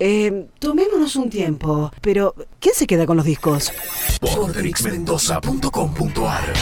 [0.00, 3.72] Eh, tomémonos un tiempo, pero ¿quién se queda con los discos?
[4.20, 6.52] Vortexmendoza.com.ar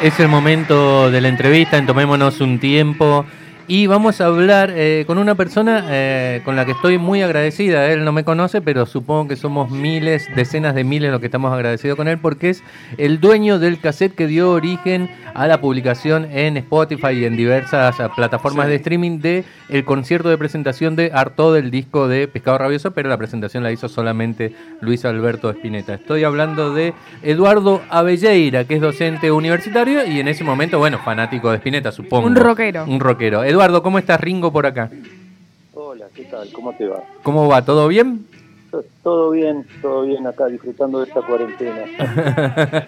[0.00, 3.26] Es el momento de la entrevista en Tomémonos un tiempo
[3.74, 7.90] y vamos a hablar eh, con una persona eh, con la que estoy muy agradecida.
[7.90, 11.54] Él no me conoce, pero supongo que somos miles, decenas de miles los que estamos
[11.54, 12.62] agradecidos con él porque es
[12.98, 17.98] el dueño del cassette que dio origen a la publicación en Spotify y en diversas
[17.98, 22.58] eh, plataformas de streaming de el concierto de presentación de Arto del disco de Pescado
[22.58, 25.94] Rabioso, pero la presentación la hizo solamente Luis Alberto Espineta.
[25.94, 26.92] Estoy hablando de
[27.22, 32.26] Eduardo Avelleira, que es docente universitario y en ese momento, bueno, fanático de Espineta, supongo.
[32.26, 32.84] Un rockero.
[32.84, 33.42] Un rockero.
[33.44, 34.20] Eduardo, ¿cómo estás?
[34.20, 34.90] Ringo por acá.
[35.74, 36.48] Hola, ¿qué tal?
[36.52, 37.02] ¿Cómo te va?
[37.22, 37.64] ¿Cómo va?
[37.64, 38.26] ¿Todo bien?
[39.04, 41.82] Todo bien, todo bien acá, disfrutando de esta cuarentena.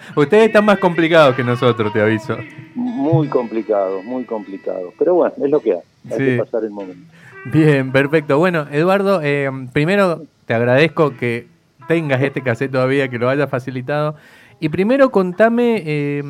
[0.15, 2.35] Ustedes están más complicados que nosotros, te aviso.
[2.73, 4.91] Muy complicado, muy complicado.
[4.99, 5.79] Pero bueno, es lo que hay.
[6.11, 6.25] Hay Sí.
[6.25, 7.09] que pasar el momento.
[7.45, 8.37] Bien, perfecto.
[8.37, 11.47] Bueno, Eduardo, eh, primero te agradezco que
[11.87, 14.15] tengas este cassette todavía, que lo hayas facilitado.
[14.59, 16.23] Y primero contame, eh,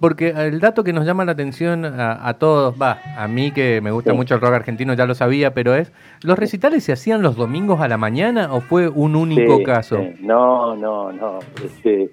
[0.00, 3.80] porque el dato que nos llama la atención a, a todos, va, a mí que
[3.80, 4.16] me gusta Sí.
[4.16, 7.80] mucho el rock argentino, ya lo sabía, pero es, ¿los recitales se hacían los domingos
[7.80, 9.96] a la mañana o fue un único Sí, caso?
[9.98, 10.16] sí.
[10.20, 11.38] No, no, no.
[11.64, 12.10] Este,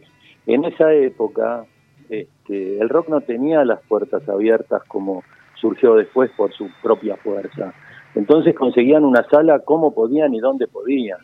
[0.47, 1.65] en esa época,
[2.09, 5.23] este, el rock no tenía las puertas abiertas como
[5.59, 7.73] surgió después por su propia fuerza.
[8.13, 11.17] Entonces conseguían una sala como podían y donde podían.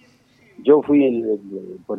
[0.64, 1.40] Yo fui, el,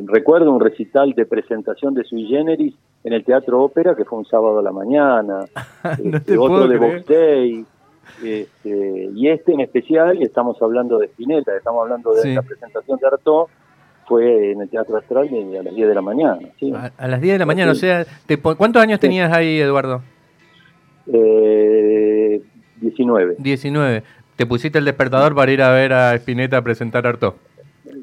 [0.07, 2.75] recuerdo un recital de presentación de Sui Generis
[3.05, 5.45] en el Teatro Ópera, que fue un sábado a la mañana,
[6.03, 6.77] No este, te otro de.
[6.79, 7.65] Box Day,
[8.23, 12.35] este, y este en especial, y estamos hablando de Spinetta, estamos hablando de Sí.
[12.35, 13.47] la presentación de Artaud,
[14.07, 16.39] fue en el Teatro Astral a las 10 de la mañana.
[16.59, 16.73] ¿sí?
[16.75, 20.03] A, a las 10 de la mañana, o sea, te ¿cuántos años tenías ahí, Eduardo?
[21.13, 22.41] Eh,
[22.81, 23.37] 19.
[23.39, 24.03] 19.
[24.37, 27.37] ¿Te pusiste el despertador para ir a ver a Spinetta a presentar Arto?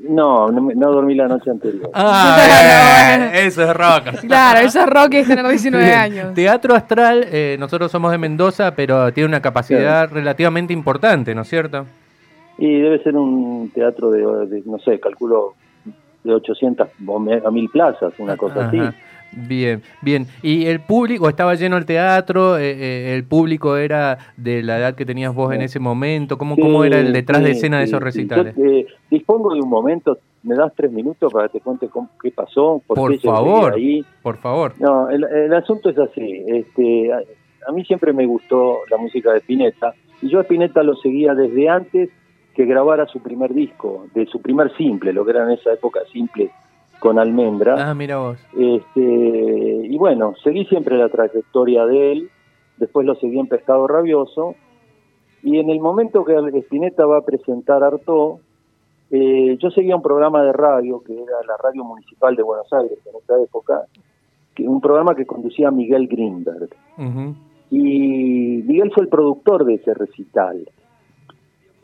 [0.10, 1.90] No, no, me- no dormí la noche anterior.
[1.94, 2.38] Ah,
[3.20, 4.22] bien, eso es rock.
[4.26, 5.98] Claro, eso es rock es tener 19 Bien.
[6.00, 6.34] años.
[6.34, 11.48] Teatro Astral, eh, nosotros somos de Mendoza, pero tiene una capacidad relativamente importante, ¿no es
[11.50, 11.86] cierto?
[12.58, 15.54] Y debe ser un teatro de, de, no sé, calculo
[16.24, 18.80] de 800 o me- a 1000 plazas, una cosa así.
[19.32, 20.26] Bien, bien.
[20.42, 22.58] ¿Y el público, estaba lleno el teatro?
[22.58, 26.38] eh, eh, ¿El público era de la edad que tenías vos en ese momento?
[26.38, 28.56] ¿Cómo, Sí, cómo era el detrás de escena de esos recitales?
[28.56, 32.10] Yo, eh, dispongo de un momento, me das tres minutos para que te cuente cómo-
[32.22, 33.74] qué pasó, por, Por qué yo favor.
[33.76, 34.04] ahí.
[34.24, 34.74] Por favor.
[34.80, 36.44] No, el, el asunto es así.
[36.48, 37.20] Este, a,
[37.68, 41.34] a mí siempre me gustó la música de Spinetta y yo a Spinetta lo seguía
[41.36, 42.10] desde antes
[42.56, 46.00] que grabara su primer disco, de su primer simple, lo que era en esa época
[46.12, 46.50] simple
[47.00, 47.90] con Almendra.
[47.90, 48.40] Ah, mira vos.
[48.58, 52.30] Este, y bueno, seguí siempre la trayectoria de él,
[52.78, 54.56] después lo seguí en Pescado Rabioso,
[55.42, 58.40] y en el momento que Spinetta va a presentar Artaud,
[59.12, 63.00] eh, yo seguía un programa de radio, que era la Radio Municipal de Buenos Aires
[63.06, 63.86] en esa época,
[64.54, 66.70] que, un programa que conducía Miguel Greenberg.
[67.72, 70.68] Y Miguel fue el productor de ese recital.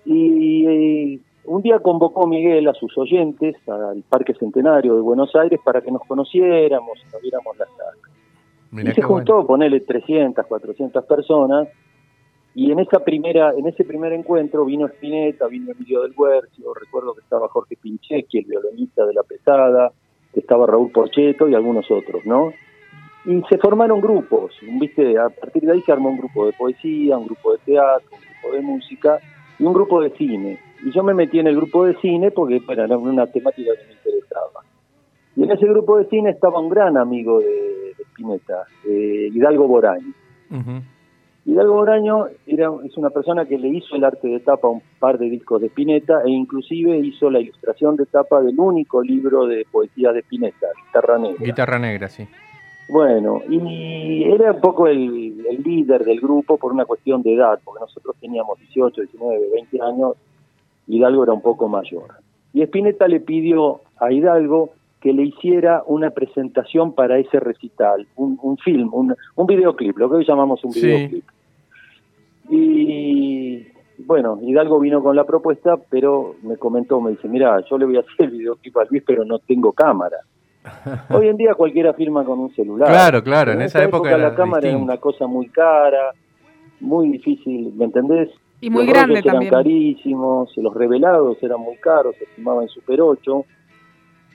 [0.03, 5.59] Y eh, un día convocó Miguel a sus oyentes al Parque Centenario de Buenos Aires
[5.63, 7.95] para que nos conociéramos, nos viéramos las caras.
[8.71, 9.25] Mirá y se qué bueno.
[9.25, 11.67] juntó, ponele 300, 400 personas,
[12.55, 17.13] y en esa primera, en ese primer encuentro vino Spinetta, vino Emilio del Huercio, recuerdo
[17.13, 19.91] que estaba Jorge Pincheski, el violinista de La Pesada,
[20.33, 22.53] que estaba Raúl Porcheto y algunos otros, ¿no?
[23.25, 25.17] Y se formaron grupos, ¿viste?
[25.17, 28.19] A partir de ahí se armó un grupo de poesía, un grupo de teatro, un
[28.21, 29.19] grupo de música
[29.59, 30.59] y un grupo de cine.
[30.85, 33.87] Y yo me metí en el grupo de cine porque bueno, era una temática que
[33.87, 34.61] me interesaba.
[35.35, 39.67] Y en ese grupo de cine estaba un gran amigo de, de Spinetta, eh, Hidalgo
[39.67, 40.13] Boraño.
[41.43, 44.81] Hidalgo Boraño era, es una persona que le hizo el arte de tapa a un
[44.99, 49.47] par de discos de Spinetta e inclusive hizo la ilustración de tapa del único libro
[49.47, 51.45] de poesía de Spinetta, Guitarra Negra.
[51.45, 52.27] Guitarra negra, sí.
[52.87, 57.59] Bueno, y era un poco el, el líder del grupo por una cuestión de edad,
[57.63, 60.13] porque nosotros teníamos 18, 19, 20 años,
[60.87, 62.07] Hidalgo era un poco mayor.
[62.53, 64.69] Y Spinetta le pidió a Hidalgo
[65.01, 70.09] que le hiciera una presentación para ese recital, un, un film, un, un videoclip, lo
[70.09, 70.81] que hoy llamamos un Sí.
[70.87, 71.23] videoclip.
[72.49, 73.67] Y
[73.99, 77.97] bueno, Hidalgo vino con la propuesta, pero me comentó, me dice, mira, yo le voy
[77.97, 80.17] a hacer el videoclip a Luis, pero no tengo cámara.
[81.11, 82.89] Hoy en día cualquiera firma con un celular.
[82.89, 84.83] Claro, claro, en esa época era la cámara era distinto.
[84.91, 86.11] una cosa muy cara,
[86.79, 88.29] muy difícil, ¿me entendés?
[88.61, 89.51] Y muy los grande eran también.
[89.53, 93.45] carísimos, los revelados eran muy caros, se estimaban en Super 8.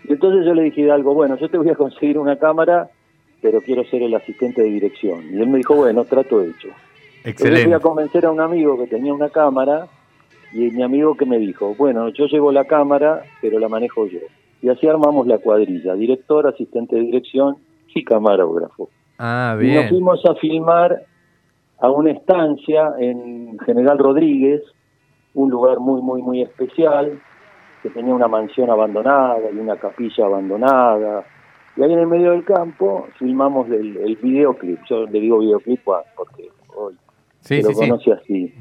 [0.08, 2.90] Y entonces yo le dije algo, bueno, yo te voy a conseguir una cámara,
[3.42, 5.24] pero quiero ser el asistente de dirección.
[5.32, 6.68] Y él me dijo, bueno, trato hecho.
[6.68, 7.74] Entonces fui Excelente.
[7.74, 9.88] a convencer a un amigo que tenía una cámara
[10.52, 14.20] y mi amigo que me dijo, bueno, yo llevo la cámara, pero la manejo yo.
[14.62, 17.56] Y así armamos la cuadrilla, director, asistente de dirección
[17.94, 18.88] y camarógrafo.
[19.18, 19.88] Ah, Y nos bien.
[19.90, 21.02] fuimos a filmar
[21.80, 24.62] a una estancia en General Rodríguez,
[25.34, 27.18] un lugar muy, muy, muy especial,
[27.82, 31.24] que tenía una mansión abandonada y una capilla abandonada.
[31.76, 34.80] Y ahí en el medio del campo filmamos el, el videoclip.
[34.88, 35.80] Yo le digo videoclip
[36.16, 36.94] porque hoy
[37.40, 37.88] Sí, se sí, lo sí.
[37.88, 38.54] conoce así.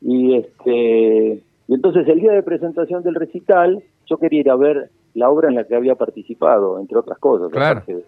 [0.00, 4.90] Y este y entonces el día de presentación del recital, yo quería ir a ver
[5.14, 7.50] la obra en la que había participado, entre otras cosas.
[7.50, 7.78] Claro.
[7.80, 8.04] aparte de-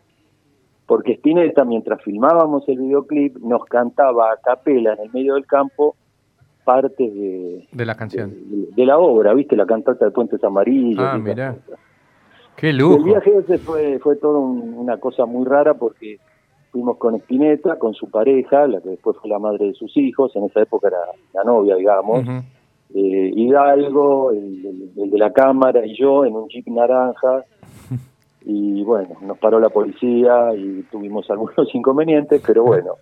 [0.88, 5.94] Porque Spinetta, mientras filmábamos el videoclip, nos cantaba a capela en el medio del campo
[6.64, 8.35] partes de, De la de, canción.
[8.75, 9.55] de la obra, ¿viste?
[9.55, 10.99] La cantata de Puentes Amarillos.
[11.06, 11.55] Ah, mirá.
[11.55, 11.79] cosas.
[12.56, 13.05] Qué El lujo.
[13.05, 16.19] viaje ese fue, fue todo un- una cosa muy rara porque
[16.73, 20.35] fuimos con Spinetta, con su pareja, la que después fue la madre de sus hijos,
[20.37, 20.99] en esa época era
[21.35, 22.26] la novia, digamos,
[22.94, 27.44] eh, Hidalgo, el, el- el de la cámara y yo en un jeep naranja.
[28.50, 32.93] Y bueno, nos paró la policía y tuvimos algunos inconvenientes, pero bueno,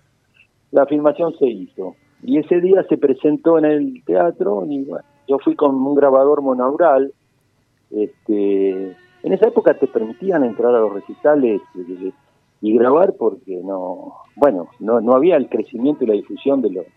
[0.71, 1.95] la filmación se hizo.
[2.21, 6.41] Y ese día se presentó en el teatro y bueno, yo fui con un grabador
[6.41, 7.13] monaural.
[7.91, 8.89] Este,
[9.23, 12.11] en esa época te permitían entrar a los recitales eh,
[12.59, 16.83] y grabar porque no, bueno, no, no había el crecimiento y la difusión de lo
[16.83, 16.91] que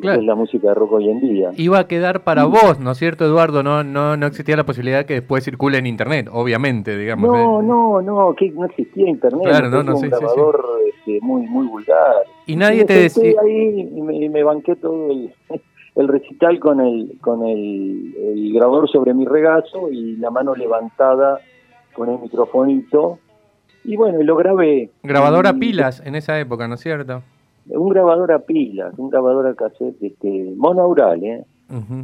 [0.00, 0.20] Claro.
[0.20, 1.50] es la música de rock hoy en día.
[1.56, 3.62] Iba a quedar para vos, ¿no es cierto, Eduardo?
[3.62, 7.30] No, no, no existía la posibilidad que después circule en internet, obviamente, digamos.
[7.30, 7.64] No, ¿eh?
[7.64, 10.18] no, no, que no existía internet, Claro, no, no, un sí, sí, sí.
[10.20, 12.14] grabador este, muy muy vulgar.
[12.46, 13.32] Y nadie te decía.
[13.42, 15.32] ahí y me, y me banqué todo el,
[15.96, 21.40] el recital con el con el, el grabador sobre mi regazo y la mano levantada
[21.94, 23.18] con el microfonito
[23.82, 24.90] y bueno, lo grabé.
[25.02, 27.22] Grabador a Y- pilas en esa época, ¿no es cierto?
[27.68, 31.44] Un grabador a pilas, un grabador a cassette, este, monaural, ¿eh?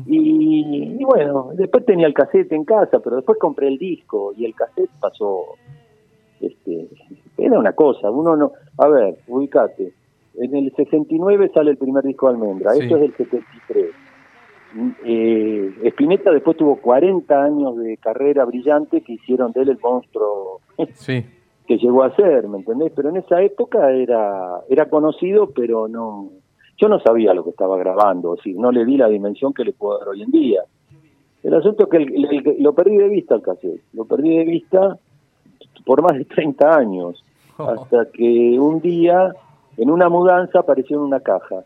[0.07, 4.45] Y, y bueno, después tenía el cassette en casa, pero después compré el disco y
[4.45, 5.45] el cassette pasó.
[6.41, 6.89] Este,
[7.39, 8.53] era una cosa, uno no.
[8.79, 9.93] A ver, ubicate.
[10.35, 12.87] En el 69 sale el primer disco de Almendra, Sí.
[12.87, 13.87] eso es del 73.
[15.05, 20.61] Eh, Spinetta después tuvo 40 años de carrera brillante que hicieron de él el monstruo
[20.95, 21.23] Sí.
[21.67, 22.93] Que llegó a ser, ¿me entendés?
[22.95, 26.29] Pero en esa época era era conocido, pero no
[26.79, 29.65] yo no sabía lo que estaba grabando, es decir, no le di la dimensión que
[29.65, 30.63] le puedo dar hoy en día.
[31.45, 34.45] El asunto es que el- el- lo perdí de vista el cassette, lo perdí de
[34.45, 34.99] vista
[35.85, 37.25] por más de 30 años,
[37.59, 39.33] hasta que un día
[39.77, 41.63] en una mudanza apareció en una caja.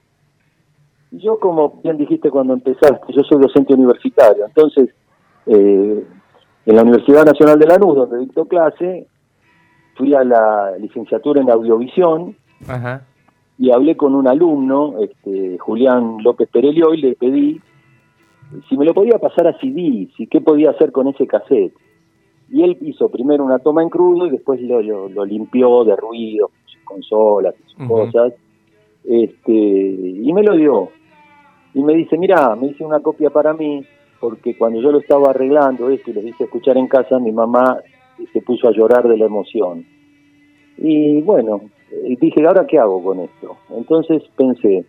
[1.13, 4.91] Y yo, como bien dijiste cuando empezaste, yo soy docente universitario, entonces
[5.47, 6.05] eh,
[6.67, 9.07] en la Universidad Nacional de Lanús, donde dicto clase,
[9.97, 12.37] fui a la licenciatura en audiovisión
[12.69, 13.05] Ajá.
[13.59, 17.61] y hablé con un alumno, este, Julián López Perelio, y le pedí
[18.69, 21.75] si me lo podía pasar a CD, si qué podía hacer con ese cassette.
[22.49, 25.97] Y él hizo primero una toma en crudo y después lo, lo- lo limpió de
[25.97, 28.35] ruido, sus consolas, sus cosas,
[29.05, 30.91] este, y me lo dio.
[31.75, 33.85] Y me dice, mira, me hice una copia para mí,
[34.21, 37.79] porque cuando yo lo estaba arreglando esto y lo hice escuchar en casa, mi mamá
[38.33, 39.85] se puso a llorar de la emoción.
[40.79, 41.63] Y bueno,
[42.21, 43.57] dije, ¿ahora qué hago con esto?
[43.71, 44.85] Entonces pensé,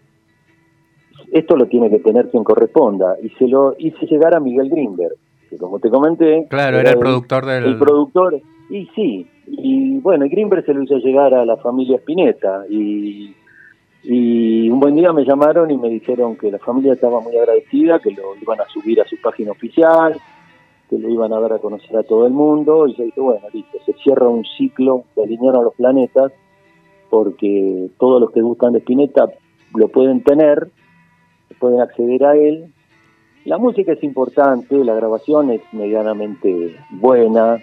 [1.31, 5.15] esto lo tiene que tener quien corresponda, y se lo hice llegar a Miguel Greenberg,
[5.49, 6.45] que como te comenté...
[6.49, 7.65] Claro, era el productor del.
[7.65, 11.97] El productor, y sí, y bueno, y Greenberg se lo hizo llegar a la familia
[11.97, 13.33] Spinetta, y,
[14.03, 17.99] y un buen día me llamaron y me dijeron que la familia estaba muy agradecida,
[17.99, 20.15] que lo iban a subir a su página oficial,
[20.89, 23.41] que lo iban a dar a conocer a todo el mundo, y yo dije, bueno,
[23.53, 26.31] listo, se cierra un ciclo, se alinearon los planetas,
[27.09, 29.29] porque todos los que gustan de Spinetta
[29.73, 30.69] lo pueden tener,
[31.59, 32.73] pueden acceder a él.
[33.45, 37.57] La música es importante, la grabación es medianamente buena.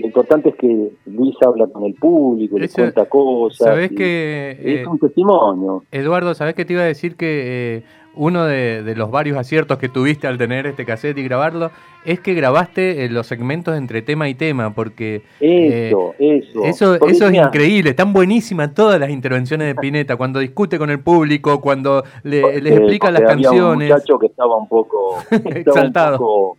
[0.00, 3.66] Lo importante es que Luis habla con el público, le cuenta cosas.
[3.68, 5.82] ¿Sabés y que Es eh, un testimonio.
[5.92, 7.82] Eduardo, ¿sabés que te iba a decir que eh,
[8.14, 11.70] uno de, de los varios aciertos que tuviste al tener este cassette y grabarlo
[12.04, 14.74] es que grabaste eh, los segmentos entre tema y tema?
[14.74, 16.64] Porque eh, Eso, eso.
[16.64, 20.78] Eso, Porque, eso es mira, increíble, están buenísimas todas las intervenciones de Pineta, cuando discute
[20.78, 23.90] con el público, cuando le- les explica las había Un canciones.
[23.90, 26.12] muchacho que estaba un poco, estaba Exaltado.
[26.14, 26.58] un poco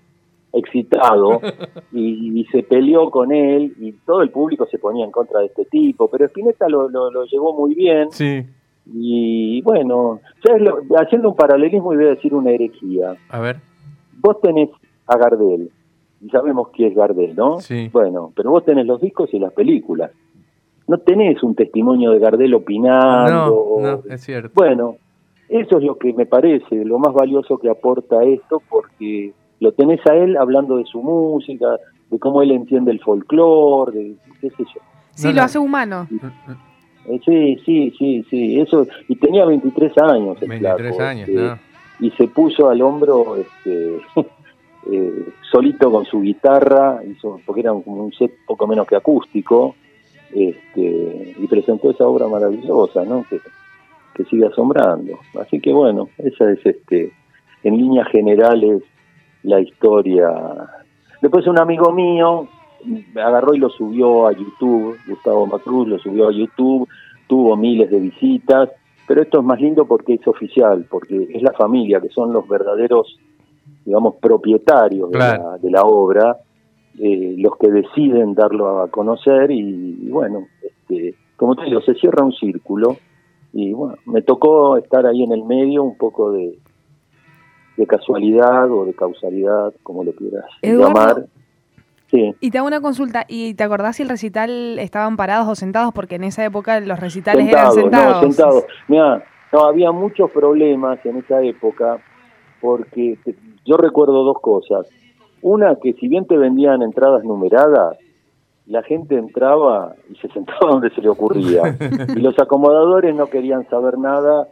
[0.54, 1.42] excitado
[1.92, 5.48] y, y se peleó con él y todo el público se ponía en contra de
[5.48, 8.44] este tipo, pero Spinetta lo, lo, lo llevó muy bien Sí,
[8.92, 13.16] y bueno, ¿sabes lo- haciendo un paralelismo y voy a decir una herejía.
[13.30, 13.58] a ver,
[14.22, 14.70] Vos tenés
[15.08, 15.70] a Gardel,
[16.22, 17.60] y sabemos quién es Gardel, ¿no?
[17.62, 17.90] Sí.
[17.94, 20.12] Bueno, pero vos tenés los discos y las películas.
[20.88, 23.78] No tenés un testimonio de Gardel opinando.
[23.80, 24.52] no, es cierto.
[24.56, 24.96] Bueno,
[25.48, 30.06] eso es lo que me parece, lo más valioso que aporta esto, porque lo tenés
[30.08, 31.78] a él hablando de su música,
[32.10, 34.82] de cómo él entiende el folclore, de qué sé yo.
[35.16, 35.44] Sí, No, lo no.
[35.44, 36.08] hace humano.
[37.08, 41.42] Eh, sí, sí, sí, sí, eso, y tenía 23 años el 23 flaco, años, este,
[41.42, 41.60] ¿no?
[42.00, 43.98] y se puso al hombro este,
[44.92, 49.76] eh, solito con su guitarra, hizo, porque era como un set poco menos que acústico,
[50.34, 53.26] este, y presentó esa obra maravillosa, ¿no?
[53.30, 53.40] Que,
[54.14, 55.18] que sigue asombrando.
[55.42, 57.12] Así que bueno, esa es este,
[57.64, 58.84] en líneas generales
[59.44, 60.32] la historia.
[61.22, 62.48] Después un amigo mío
[62.86, 66.88] me agarró y lo subió a YouTube, Gustavo Macruz lo subió a YouTube,
[67.28, 68.70] tuvo miles de visitas,
[69.08, 72.48] pero esto es más lindo porque es oficial, porque es la familia, que son los
[72.48, 73.18] verdaderos,
[73.86, 76.38] digamos, propietarios de, la, de la obra,
[76.98, 81.96] eh, los que deciden darlo a conocer y, y bueno, este, como te digo, se
[81.96, 82.98] cierra un círculo
[83.54, 86.60] y bueno, me tocó estar ahí en el medio un poco de,
[87.80, 90.94] de casualidad o de causalidad, como lo quieras Eduardo.
[91.00, 91.26] llamar.
[92.12, 92.36] Sí.
[92.42, 95.94] Y te hago una consulta, ¿y te acordás si el recital estaban parados o sentados?
[95.94, 98.16] Porque en esa época los recitales eran sentados.
[98.16, 98.64] No, sentados.
[98.88, 102.00] Mirá, no, había muchos problemas en esa época
[102.60, 104.88] porque te- yo recuerdo dos cosas.
[105.42, 107.98] Una, que si bien te vendían entradas numeradas,
[108.66, 111.78] la gente entraba y se sentaba donde se le ocurría.
[112.16, 114.48] y los acomodadores no querían saber nada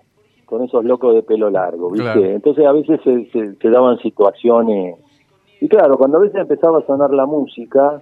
[0.48, 2.04] con esos locos de pelo largo, ¿viste?
[2.06, 2.24] Claro.
[2.26, 4.96] Entonces a veces se, se- se daban situaciones...
[5.62, 8.02] Y claro, cuando a veces empezaba a sonar la música,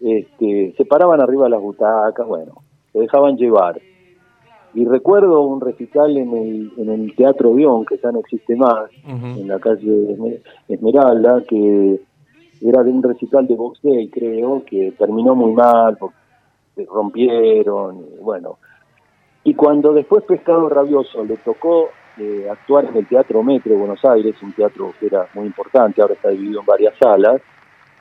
[0.00, 2.52] este, se paraban arriba de las butacas, bueno,
[2.92, 3.80] se dejaban llevar.
[4.74, 8.88] Y recuerdo un recital en el, en el Teatro Bion, que ya no existe más,
[9.04, 12.00] en la calle Esme- Esmeralda, que
[12.62, 16.16] era de un recital de Box Day, creo, que terminó muy mal, porque
[16.76, 18.56] se rompieron, y bueno.
[19.44, 24.04] Y cuando después Pescado Rabioso le tocó eh, actuar en el Teatro Metro de Buenos
[24.04, 27.40] Aires, un teatro que era muy importante, ahora está dividido en varias salas,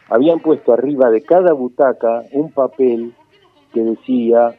[0.10, 3.14] habían puesto arriba de cada butaca un papel
[3.74, 4.54] que decía,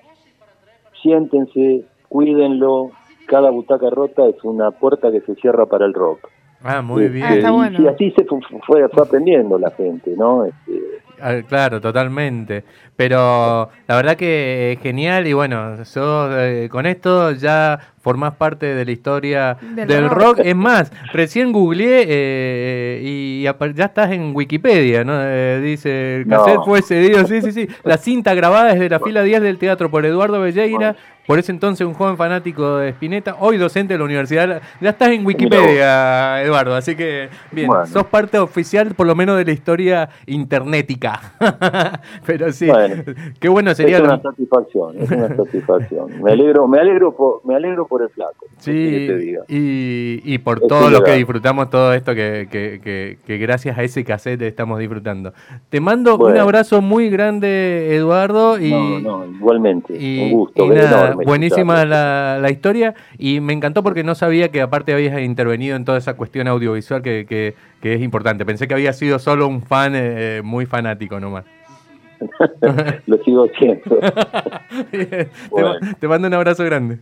[1.03, 2.91] siéntense, cuídenlo,
[3.27, 6.29] cada butaca rota es una puerta que se cierra para el rock.
[6.65, 7.27] Ah, muy Este, bien.
[7.27, 7.83] Ah, está y- bueno.
[7.83, 10.45] Y así se fu- fu- fue, fue aprendiendo la gente, ¿no?
[10.45, 10.82] Este,
[11.49, 12.65] Claro, totalmente.
[12.97, 18.85] Pero la verdad que genial y bueno, sos, eh, con esto ya formás parte de
[18.85, 20.19] la historia del, Del rock.
[20.39, 20.41] rock.
[20.45, 23.57] Es más, recién googleé eh, y ya
[23.87, 25.13] estás en Wikipedia, ¿no?
[25.17, 26.39] Eh, dice, el No.
[26.45, 27.69] cassette fue cedido, sí, sí, sí.
[27.85, 31.87] La cinta grabada desde la fila 10 del teatro por Eduardo Belleira, por ese entonces
[31.87, 34.61] un joven fanático de Spinetta, hoy docente de la universidad.
[34.81, 37.87] Ya estás en Wikipedia, Eduardo, así que bien, Bueno.
[37.87, 41.21] sos parte oficial por lo menos de la historia internetica.
[42.27, 43.05] Pero sí, Bueno.
[43.39, 46.23] qué bueno sería es lo- una satisfacción, es una satisfacción.
[46.23, 48.47] Me alegro, me alegro por, me alegro por el flaco.
[48.65, 52.15] ¿qué querés que te Sí, y, y por Es todo lo que disfrutamos, todo esto
[52.15, 55.35] que, que, que- que gracias a ese cassette estamos disfrutando.
[55.69, 60.65] Te mando un abrazo muy grande, Eduardo, y, no, no, igualmente, y- un gusto.
[60.65, 64.63] y es nada, enorme buenísima la, la historia, y me encantó porque no sabía que
[64.63, 68.47] aparte habías intervenido en toda esa cuestión audiovisual que, que- que es importante.
[68.47, 71.45] Pensé que había sido solo un fan eh, muy fanático nomás.
[73.07, 73.49] Lo sigo
[75.51, 75.75] Bueno.
[75.81, 76.99] ma- te mando un abrazo grande.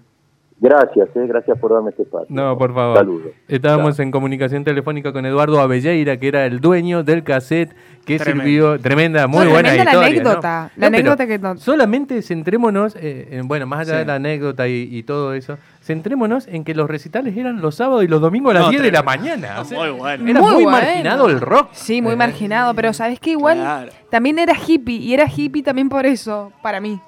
[0.63, 2.27] Gracias, eh, gracias por darme este espacio.
[2.29, 2.99] No, por favor.
[2.99, 3.29] Saludos.
[3.49, 7.75] Estábamos en comunicación telefónica con Eduardo Avelleira, que era el dueño del cassette
[8.05, 8.45] que Tremendo.
[8.45, 8.79] sirvió.
[8.79, 10.21] Tremenda, muy No, buena tremenda la historia.
[10.31, 10.81] anécdota, ¿no?
[10.83, 13.99] la No, anécdota que no- Solamente centrémonos, eh, en- bueno, más allá Sí.
[14.01, 18.05] de la anécdota y, y todo eso, centrémonos en que los recitales eran los sábados
[18.05, 19.61] y los domingos a las No, 10 de la mañana.
[19.61, 20.29] o sea, Muy bueno.
[20.31, 20.79] Era muy, Muy bueno.
[20.79, 21.69] marginado el rock.
[21.73, 23.93] Sí, muy Eh, marginado, pero sabes que igual Claro.
[24.11, 27.01] también era hippie y era hippie también por eso, para mí.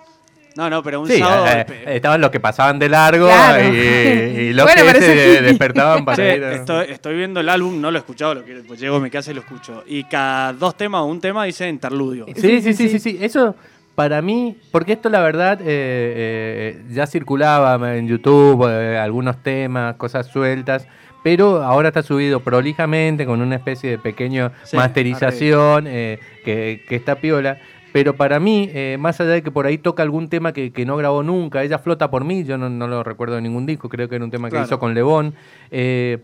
[0.57, 1.47] No, no, pero un Sí, sábado.
[1.49, 3.73] eh, pe- estaban los que pasaban de largo Claro.
[3.75, 7.49] y, y los Bueno, que se despertaban para Che, ir a- estoy, estoy viendo el
[7.49, 9.83] álbum, no lo he escuchado, lo quiero, pues llego a mi casa y lo escucho.
[9.87, 12.27] Y cada dos temas o un tema dice interludio.
[12.37, 13.19] Sí, sí, sí, sí, sí.
[13.21, 13.57] Eso
[13.95, 19.97] para mí, porque esto la verdad eh, eh, ya circulaba en YouTube, eh, algunos temas,
[19.97, 20.87] cosas sueltas,
[21.23, 26.97] pero ahora está subido prolijamente con una especie de pequeño Sí, masterización eh, que, que
[26.97, 27.59] está piola.
[27.93, 30.87] Pero para mí, eh, más allá de que por ahí toca algún tema que, que
[30.87, 33.89] no grabó nunca, ella flota por mí, yo no, no lo recuerdo de ningún disco,
[33.89, 34.67] creo que era un tema que Claro.
[34.67, 35.35] hizo con Lebón.
[35.71, 36.19] eh,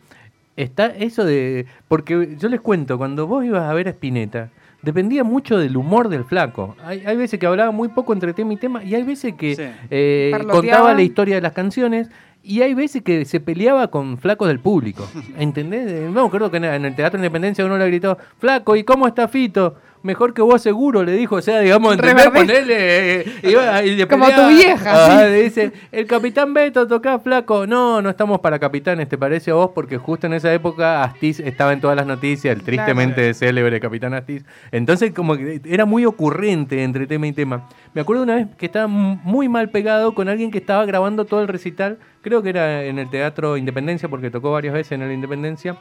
[0.56, 1.66] está eso de.
[1.88, 4.50] Porque yo les cuento, cuando vos ibas a ver a Spinetta,
[4.82, 6.74] dependía mucho del humor del flaco.
[6.84, 9.54] Hay, hay veces que hablaba muy poco entre tema y tema, y hay veces que
[9.56, 9.62] Sí.
[9.90, 12.08] eh, contaba la historia de las canciones.
[12.40, 15.06] Y hay veces que se peleaba con flacos del público.
[15.38, 16.08] ¿Entendés?
[16.10, 19.28] No, creo que en en el Teatro Independencia uno le gritó, Flaco, ¿y cómo está
[19.28, 19.74] Fito?
[20.02, 21.36] Mejor que vos seguro, le dijo.
[21.36, 22.32] O sea, digamos, verdad.
[22.32, 25.24] Ponele, eh, iba- y Como tu vieja, Ah, sí.
[25.30, 27.66] le dice, el capitán Beto toca flaco.
[27.66, 29.70] No, no estamos para capitanes, ¿te parece a vos?
[29.74, 34.14] Porque justo en esa época Astiz estaba en todas las noticias, el tristemente célebre capitán
[34.14, 34.44] Astiz.
[34.72, 37.68] Entonces, como que era muy ocurrente entre tema y tema.
[37.94, 41.40] Me acuerdo una vez que estaba muy mal pegado con alguien que estaba grabando todo
[41.42, 45.12] el recital, creo que era en el Teatro Independencia, porque tocó varias veces en el
[45.12, 45.76] Independencia.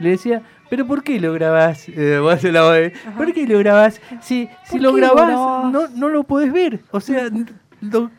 [0.00, 1.88] Le decía, ¿pero por qué lo grabás?
[1.96, 4.00] Eh, vos la de, ¿Por qué lo grabás?
[4.20, 5.72] Si, si ¿Por lo grabás, grabás?
[5.72, 6.80] no, no lo podés ver.
[6.90, 7.28] O sea,
[7.80, 8.10] lo-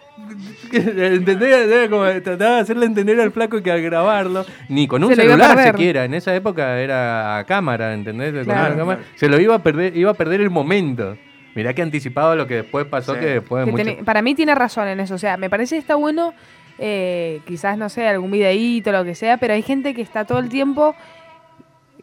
[0.72, 1.68] ¿entendés?
[1.68, 5.16] Era como trataba de hacerle entender al flaco que al grabarlo, ni con un Se
[5.16, 8.46] celular siquiera, en esa época era a cámara, ¿entendés?
[8.46, 8.98] Claro.
[9.16, 11.18] se lo iba a perder, iba a perder el momento.
[11.54, 13.20] Mirá que anticipado lo que después pasó, Sí.
[13.20, 14.06] que después de Que mucho...
[14.06, 15.16] para mí tiene razón en eso.
[15.16, 16.34] O sea, me parece que está bueno,
[16.80, 20.40] eh, quizás, no sé, algún videíto, lo que sea, pero hay gente que está todo
[20.40, 20.96] el tiempo.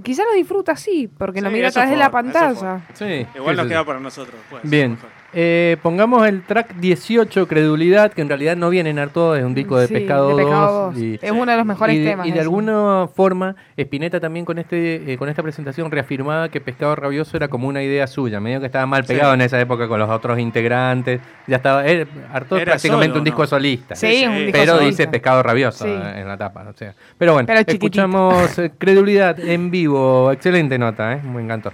[0.02, 2.80] Quizás lo disfruta así, porque lo Sí, mira a eso través de la eso pantalla.
[2.94, 4.36] Sí, Igual nos queda para nosotros.
[4.50, 4.92] pues, Bien.
[4.92, 5.10] mejor.
[5.34, 9.54] Eh, pongamos el track 18, Credulidad, que en realidad no viene en Arto, es un
[9.54, 10.94] disco de Sí, Pescado, de Pescado 2.
[10.94, 11.02] 2.
[11.02, 12.26] y- Es uno de los mejores y de, temas.
[12.26, 16.96] y de alguna forma, Spinetta también con este eh, con esta presentación reafirmaba que Pescado
[16.96, 19.12] Rabioso era como una idea suya, medio que estaba mal Sí.
[19.12, 21.20] pegado en esa época con los otros integrantes.
[21.46, 21.86] Ya estaba.
[21.86, 23.46] eh, Arto es Era prácticamente solo, un disco ¿no?
[23.48, 23.94] solista.
[23.96, 24.42] Sí, Sí, es un sí.
[24.44, 25.02] disco Pero solista.
[25.02, 25.90] dice Pescado Rabioso Sí.
[25.90, 26.64] en la tapa.
[26.70, 26.94] O sea.
[27.18, 30.32] Pero bueno, Pero escuchamos eh, Credulidad en vivo.
[30.32, 31.20] Excelente nota, ¿eh?
[31.22, 31.70] me encantó.